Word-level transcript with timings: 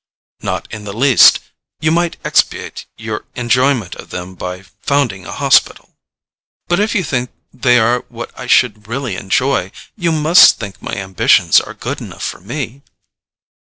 "Not 0.41 0.67
in 0.71 0.83
the 0.85 0.97
least: 0.97 1.37
you 1.79 1.91
might 1.91 2.17
expiate 2.25 2.87
your 2.97 3.25
enjoyment 3.35 3.93
of 3.97 4.09
them 4.09 4.33
by 4.33 4.63
founding 4.81 5.27
a 5.27 5.31
hospital." 5.31 5.93
"But 6.67 6.79
if 6.79 6.95
you 6.95 7.03
think 7.03 7.29
they 7.53 7.77
are 7.77 7.99
what 8.09 8.31
I 8.35 8.47
should 8.47 8.87
really 8.87 9.15
enjoy, 9.15 9.71
you 9.95 10.11
must 10.11 10.57
think 10.59 10.81
my 10.81 10.95
ambitions 10.95 11.59
are 11.61 11.75
good 11.75 12.01
enough 12.01 12.23
for 12.23 12.39
me." 12.39 12.81